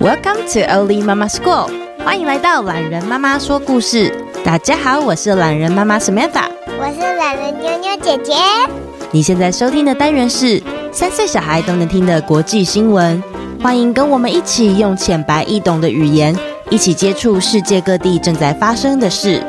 [0.00, 1.68] Welcome to Oli Mama School，
[2.02, 4.10] 欢迎来到懒人妈妈说故事。
[4.42, 8.32] 大家好，我是懒人妈妈 Samantha，我是懒人妞妞姐姐。
[9.10, 13.22] 你现在收听的单元是三岁小孩都能听的国际新闻，
[13.62, 16.34] 欢迎跟我们一起用浅白易懂的语言，
[16.70, 19.44] 一起接触世界各地正在发生的事。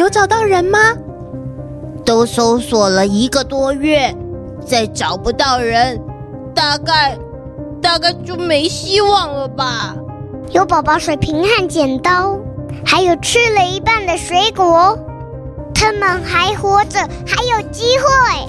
[0.00, 0.78] 有找到人吗？
[2.06, 4.16] 都搜索了一个多月，
[4.64, 6.00] 再找不到人，
[6.54, 7.18] 大概
[7.82, 9.94] 大概就没希望了吧。
[10.52, 12.34] 有宝宝水瓶和剪刀，
[12.82, 14.98] 还有吃了一半的水果，
[15.74, 18.48] 他们还活着，还有机会。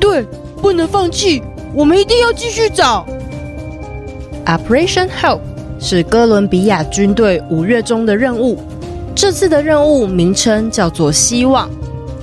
[0.00, 0.26] 对，
[0.60, 1.40] 不能放弃，
[1.72, 3.06] 我们一定要继续找。
[4.44, 5.38] Operation Hope
[5.78, 8.58] 是哥伦比亚军队五月中的任务。
[9.14, 11.70] 这次的任务名称叫做“希望”，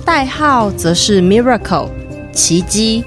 [0.04, 1.88] 代号则是 “Miracle”，
[2.32, 3.02] 奇迹。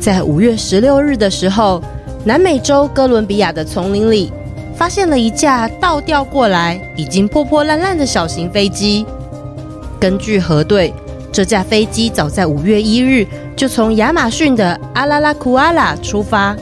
[0.00, 1.82] 在五月十六日的时候，
[2.24, 4.32] 南美洲哥伦比亚的丛林里，
[4.76, 9.04] 发现了一架倒吊过来、已经破破烂烂的小型飞机。
[9.98, 10.94] 根据核对，
[11.32, 13.26] 这架飞机早在五月一日
[13.56, 16.56] 就从亚马逊的阿拉拉库阿拉出发，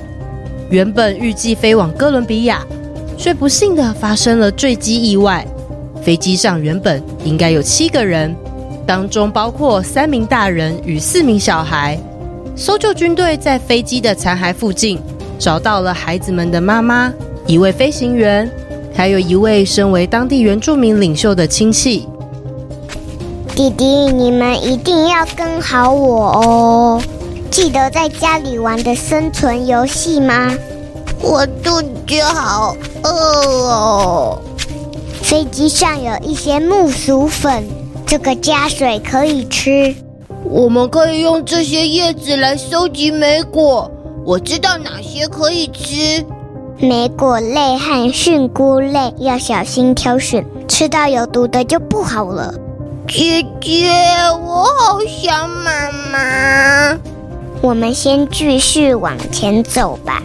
[0.70, 2.64] 原本预计飞往哥伦比亚。
[3.22, 5.46] 却不幸的发生了坠机意外。
[6.02, 8.34] 飞机上原本应该有七个人，
[8.84, 11.96] 当中包括三名大人与四名小孩。
[12.56, 14.98] 搜救军队在飞机的残骸附近
[15.38, 17.12] 找到了孩子们的妈妈、
[17.46, 18.50] 一位飞行员，
[18.92, 22.08] 还有一位身为当地原住民领袖的亲戚。
[23.54, 27.02] 弟弟，你们一定要跟好我哦！
[27.52, 30.52] 记得在家里玩的生存游戏吗？
[31.22, 34.38] 我肚子好饿哦！
[35.22, 37.64] 飞机上有一些木薯粉，
[38.04, 39.94] 这个加水可以吃。
[40.44, 43.88] 我们可以用这些叶子来收集莓果，
[44.26, 46.24] 我知道哪些可以吃。
[46.78, 52.52] 莓果类和菌菇类要小心挑选，吃到有毒的就不好了。
[53.06, 53.88] 姐姐，
[54.44, 56.98] 我好想妈妈。
[57.60, 60.20] 我们先继续往前走吧。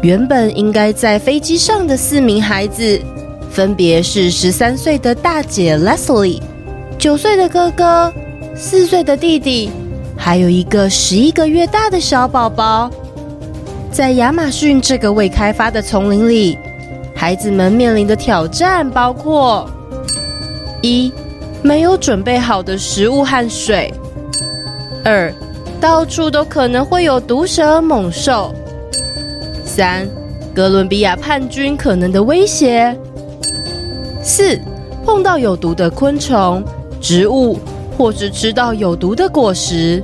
[0.00, 3.00] 原本应该在飞机上的四名孩子，
[3.50, 6.40] 分别是十三岁的大姐 Leslie、
[6.96, 8.12] 九岁的哥哥、
[8.54, 9.70] 四岁的弟弟，
[10.16, 12.88] 还有一个十一个月大的小宝宝。
[13.90, 16.56] 在亚马逊这个未开发的丛林里，
[17.12, 19.68] 孩子们面临的挑战包括：
[20.80, 21.12] 一、
[21.60, 23.92] 没有准备好的食物和水；
[25.04, 25.34] 二、
[25.80, 28.54] 到处都可能会有毒蛇猛兽。
[29.78, 30.08] 三、
[30.52, 32.92] 哥伦比亚叛军可能的威胁。
[34.24, 34.58] 四、
[35.06, 36.64] 碰到有毒的昆虫、
[37.00, 37.56] 植物，
[37.96, 40.02] 或是吃到有毒的果实。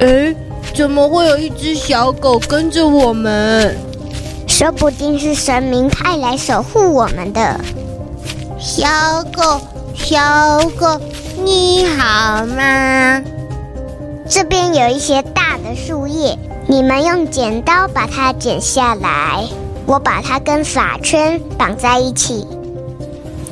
[0.00, 0.34] 诶，
[0.74, 3.76] 怎么会有一只小狗跟着我们？
[4.48, 7.60] 说不定是神明派来守护我们的。
[8.58, 8.88] 小
[9.32, 9.60] 狗，
[9.94, 11.00] 小狗，
[11.44, 13.22] 你好吗？
[14.28, 16.36] 这边有一些大的树叶。
[16.68, 19.44] 你们用剪刀把它剪下来，
[19.86, 22.46] 我把它跟发圈绑在一起。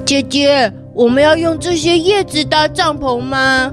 [0.07, 3.73] 姐姐，我们要用这些叶子搭帐篷吗？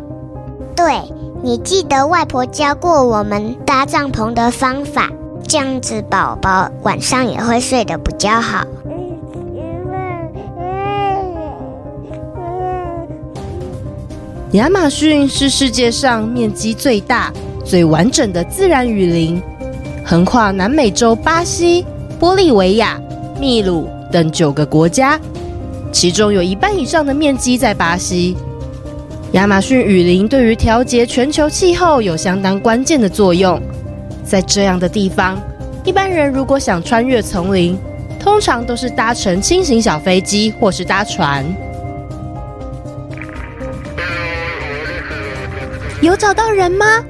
[0.76, 1.02] 对，
[1.42, 5.10] 你记得外婆教过我们搭帐篷的方法，
[5.48, 8.66] 这样子宝宝晚上也会睡得比较好。
[14.52, 17.32] 亚马逊是世界上面积最大，
[17.68, 19.42] 最完整的自然雨林，
[20.06, 21.86] 横跨南美洲巴西、
[22.18, 22.98] 玻利维亚、
[23.38, 25.20] 秘鲁等九个国家，
[25.92, 28.38] 其中有一半以上的面积在巴西。
[29.34, 33.62] 亚马逊雨林对于调节全球气候有相当关键的作用。
[34.24, 35.38] 在这样的地方，
[35.84, 37.78] 一般人如果想穿越丛林，
[38.18, 41.46] 通常都是搭乘轻型小飞机或是搭船。
[46.00, 47.04] 有找到人吗？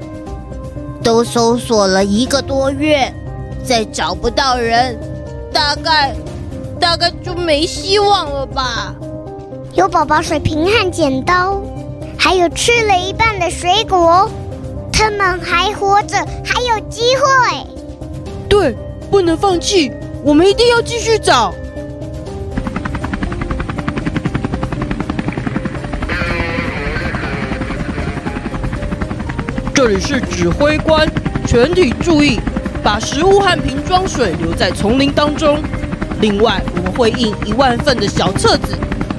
[1.08, 3.10] 都搜索了一个多月，
[3.64, 4.94] 再找不到人，
[5.50, 6.14] 大概
[6.78, 8.94] 大概就没希望了吧。
[9.72, 11.62] 有宝宝水瓶和剪刀，
[12.18, 14.30] 还有吃了一半的水果，
[14.92, 17.66] 他们还活着，还有机会。
[18.46, 18.76] 对，
[19.10, 19.90] 不能放弃，
[20.22, 21.54] 我们一定要继续找。
[29.78, 31.08] 这里是指挥官，
[31.46, 32.40] 全体注意，
[32.82, 35.62] 把食物和瓶装水留在丛林当中。
[36.20, 38.76] 另外，我们会印一万份的小册子，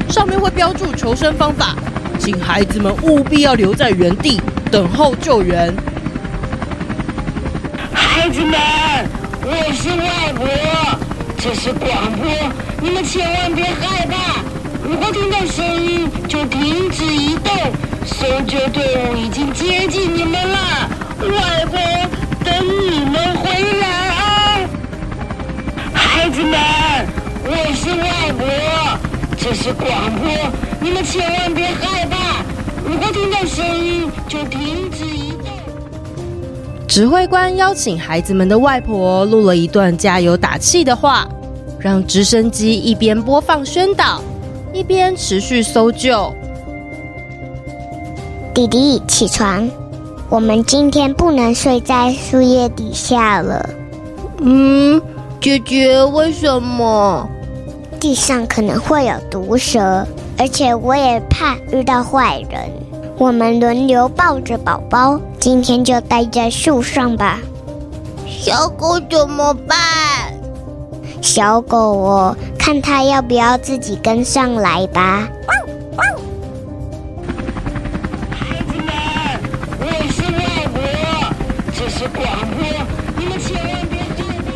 [0.10, 1.78] 上面会标注求生方法，
[2.20, 5.74] 请孩子们务必要留在原地等候救援。
[7.94, 8.60] 孩子们，
[9.46, 10.46] 我是外婆，
[11.38, 11.90] 这是广
[12.20, 12.30] 播，
[12.82, 14.42] 你们千万别害怕。
[14.86, 17.54] 如果听到声音，就停止移动。
[18.10, 20.90] 搜救队伍已经接近你们了，
[21.22, 21.80] 外婆
[22.44, 24.60] 等你们回来啊！
[25.94, 26.60] 孩子们，
[27.46, 28.46] 我是外婆，
[29.38, 29.88] 这是广
[30.20, 30.30] 播，
[30.82, 32.44] 你们千万别害怕。
[32.84, 35.46] 如果听到声音，就停止移动。
[36.88, 41.28] 指挥官邀请孩子们的外婆录了一段加油打气的话，
[41.80, 44.22] 让直升机一边播放宣导。
[44.74, 46.36] 一边持续搜救。
[48.54, 49.70] 弟弟，起床！
[50.30, 53.70] 我们今天不能睡在树叶底下了。
[54.40, 55.02] 嗯，
[55.40, 57.28] 姐姐，为什么？
[58.00, 60.06] 地上可能会有毒蛇，
[60.38, 62.60] 而且我也怕遇到坏人。
[63.18, 67.40] 我们轮流抱着宝宝，今天就待在树上吧。
[68.28, 69.78] 小狗怎么办？
[71.22, 72.36] 小狗哦。
[72.58, 75.28] 看它要不要自己跟上来吧。
[75.98, 76.04] 孩
[82.00, 82.64] 这是广播，
[83.18, 84.08] 你们千万别害
[84.48, 84.54] 怕。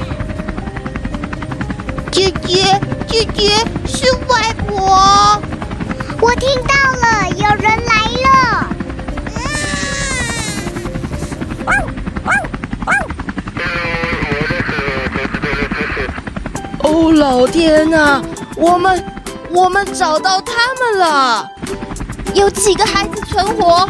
[2.09, 5.41] 姐姐，姐姐是外婆，
[6.21, 7.93] 我听到了，有人来
[8.23, 8.29] 了。
[16.79, 18.23] 哦，老天呐！
[18.55, 19.03] 我们
[19.49, 21.51] 我们找到他们了，
[22.35, 23.85] 有几个孩子存活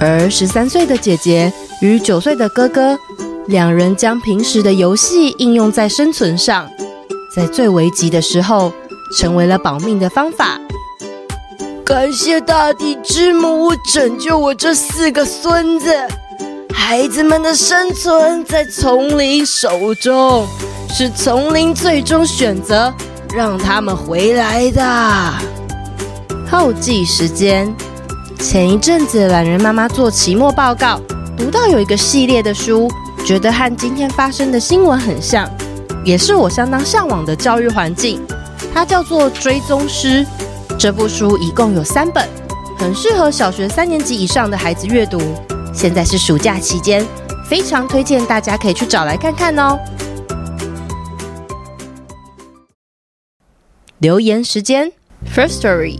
[0.00, 2.98] 而十三岁的姐姐，与九岁的哥哥，
[3.46, 6.68] 两人将平时的游戏应用在生存上，
[7.32, 8.72] 在最危急的时候，
[9.16, 10.58] 成为了保命的方法。
[11.86, 15.94] 感谢大地之母拯救我这四个孙子，
[16.74, 20.44] 孩子们的生存在丛林手中，
[20.92, 22.92] 是丛林最终选择
[23.32, 24.82] 让他们回来的。
[26.50, 27.72] 后记时间：
[28.40, 31.00] 前一阵子，懒人妈妈做期末报告。
[31.38, 32.90] 读到有一个系列的书，
[33.24, 35.48] 觉得和今天发生的新闻很像，
[36.04, 38.20] 也是我相当向往的教育环境。
[38.74, 40.24] 它叫做《追踪师》。
[40.78, 42.28] 这部书一共有三本，
[42.76, 45.18] 很适合小学三年级以上的孩子阅读。
[45.72, 47.02] 现在是暑假期间，
[47.48, 49.78] 非常推荐大家可以去找来看看哦。
[53.98, 54.92] 留言时间
[55.34, 55.98] ，First Story。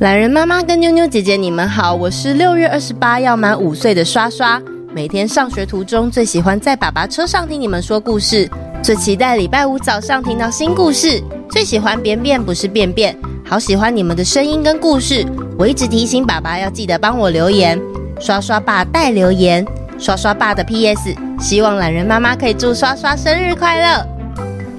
[0.00, 4.60] 懒人妈妈跟妞妞姐姐，你们好，我是六月二十八要满五岁的刷刷。
[4.92, 8.50] 每天上学途中，最喜欢在爸爸车上听你们说故事，
[8.82, 15.24] 最期待礼拜五早上听到新故事，最喜欢便便不是便便，好喜欢你们的声音跟故事。
[15.58, 17.80] 我一直提醒爸爸要记得帮我留言，
[18.18, 19.64] 刷刷爸带留言，
[19.98, 24.06] 刷刷爸的 PS，希望懒人妈妈可以祝刷刷生日快乐。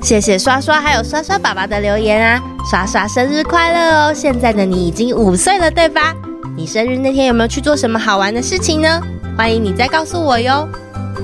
[0.01, 2.41] 谢谢刷刷还有刷刷爸爸的留言啊！
[2.69, 4.13] 刷刷生日快乐哦！
[4.13, 6.13] 现在的你已经五岁了，对吧？
[6.57, 9.01] 你生日那天有没有去做什么好玩的事情呢？
[9.38, 10.67] 欢迎你再告诉我哟。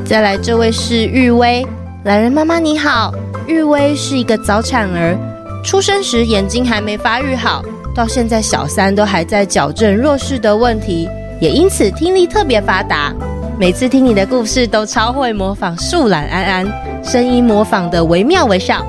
[0.05, 1.65] 再来，这位是玉薇，
[2.05, 3.11] 懒人妈妈你好。
[3.47, 5.17] 玉薇是一个早产儿，
[5.63, 7.63] 出生时眼睛还没发育好，
[7.93, 11.07] 到现在小三都还在矫正弱视的问题，
[11.39, 13.13] 也因此听力特别发达。
[13.59, 17.03] 每次听你的故事都超会模仿树懒安安。
[17.03, 18.85] 声音模仿的惟妙惟肖，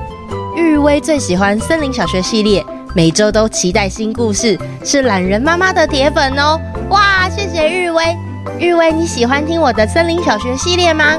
[0.57, 2.65] 玉薇最喜欢森林小学系列，
[2.95, 6.59] 每周都期待新故事，是懒人妈妈的铁粉哦！
[6.89, 8.17] 哇，谢谢玉薇，
[8.59, 11.19] 玉薇你喜欢听我的森林小学系列吗？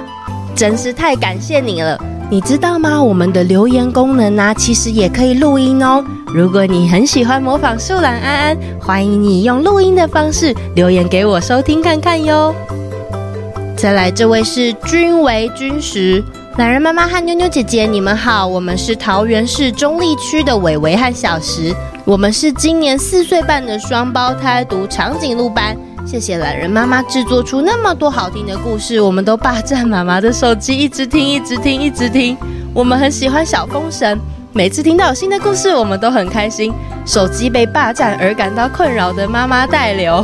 [0.55, 2.00] 真是太感谢你了！
[2.33, 2.99] 你知道吗？
[2.99, 6.03] 我们的留言功能呢、其实也可以录音哦。
[6.33, 12.51] 如果你很喜欢模仿树懒安安，欢迎你用录音的方式留言给我收听看看哟。
[13.77, 16.23] 再来，这位是君为君实，
[16.57, 21.71] 懒人妈妈和妞妞姐姐，你们好，我们是桃园市中坜区的伟伟和小时，
[22.03, 25.77] 我们是今年四岁半的双胞胎，读长颈鹿班。
[26.05, 32.38] 谢谢懒人妈妈制作出那么多好听的故事，我们都霸占妈妈的手机，一直听，一直听，一直听。
[32.74, 34.19] 我们很喜欢小风神，
[34.51, 36.74] 每次听到新的故事，我们都很开心。
[37.05, 40.24] 手机被霸占而感到困扰的妈妈代留。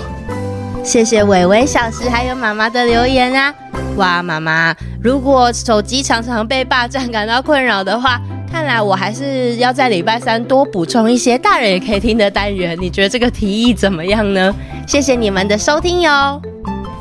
[0.84, 3.54] 谢谢伟伟、小时还有妈妈的留言啊！
[3.96, 8.22] 哇，妈妈，如果手机常常被霸占感到困扰的话，
[8.52, 12.78] 看来我还是要在礼拜三多补充一些大人也可以听的单元。
[12.80, 14.54] 你觉得这个提议怎么样呢？
[14.88, 16.42] 谢谢你们的收听哟。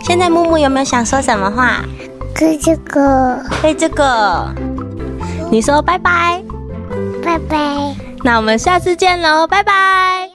[0.02, 1.82] 现在木木有没有想说什么话？
[2.34, 4.48] 可这个，可这个，
[5.50, 6.42] 你说拜拜，
[7.24, 7.56] 拜拜。
[8.22, 10.27] 那我们下次见喽，拜拜。